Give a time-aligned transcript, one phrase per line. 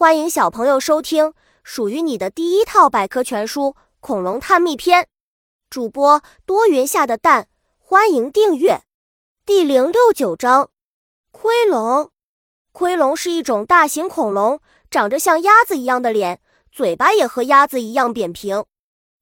[0.00, 3.64] 欢迎小朋友收听属于你的第一套百科全书
[4.00, 5.02] 《恐龙探秘篇》，
[5.68, 8.80] 主播多云下的蛋，欢迎订阅。
[9.44, 10.70] 第零六九章：
[11.32, 12.10] 盔龙。
[12.72, 16.40] 盔龙是一种大型恐龙，长着像鸭子一样的脸，
[16.72, 18.64] 嘴巴也和鸭子一样扁平。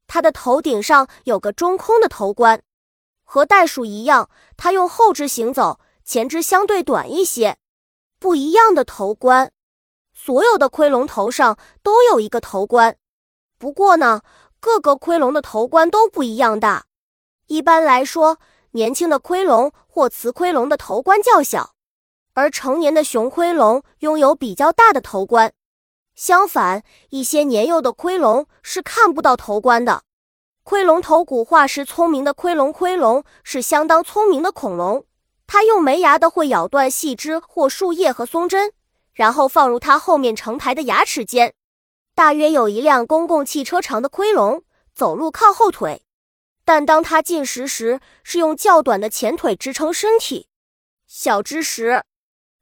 [0.07, 2.63] 它的头顶上有个中空的头冠，
[3.25, 7.57] 和袋鼠一样，它用后肢行走，前肢相对短一些。
[8.21, 9.51] 不一样的头冠。
[10.29, 12.99] 所有的盔龙头上都有一个头冠，
[13.57, 14.21] 不过呢，
[14.61, 16.85] 各个盔龙的头冠都不一样大。
[17.47, 18.37] 一般来说，
[18.73, 21.71] 年轻的盔龙或雌盔龙的头冠较小，
[22.35, 25.55] 而成年的雄盔龙拥有比较大的头冠。
[26.15, 30.03] 相反，一些年幼的盔龙是看不到头冠的。
[30.63, 35.07] 盔龙头骨化石聪明的盔龙，盔龙是相当聪明的恐龙，
[35.47, 38.75] 它用没牙的会咬断细枝或树叶和松针。
[39.19, 41.53] 然后放入它后面成排的牙齿间，
[42.15, 44.63] 大约有一辆公共汽车长的盔龙，
[44.95, 46.05] 走路靠后腿。
[46.65, 50.47] 但当它进食时，是用较短的前腿支撑身体。
[51.09, 52.05] 小知识：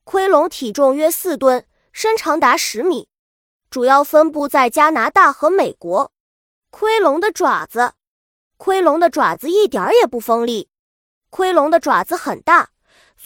[0.05, 3.11] 盔龙体重约四吨，身长达十米，
[3.69, 6.11] 主要分布在加拿大和美国。
[6.71, 7.93] 盔龙的爪子，
[8.57, 10.71] 盔龙的爪子一点也不锋利，
[11.29, 12.71] 盔龙的爪子很大。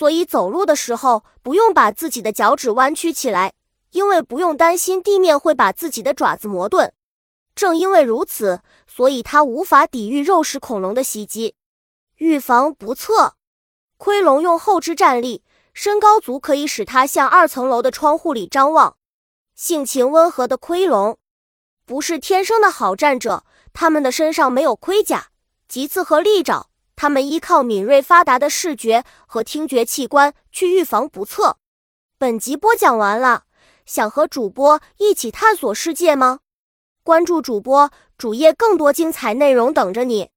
[0.00, 3.52] 所以走路的时候不用把自己的脚趾弯曲起来，
[3.90, 6.94] 因为不用担心地面会把自己的爪子磨钝。
[7.54, 11.54] 正因为如此，所以它无法抵御肉食恐龙的袭击。
[12.16, 13.34] 预防不测，
[13.98, 18.96] 盔龙用后肢站立，身高足可以使它向二层楼的窗户里张望。
[19.54, 21.18] 性情温和的盔龙
[21.84, 25.26] 不是天生的好战者，它们的身上没有盔甲、
[25.68, 26.69] 棘刺和利爪。
[27.00, 31.56] 他们依靠敏锐发达的视觉和听觉器官去预防不测。
[32.18, 33.44] 本集播讲完了，
[33.86, 36.40] 想和主播一起探索世界吗？
[37.02, 40.28] 关注主播主页，更多精彩内容等着你。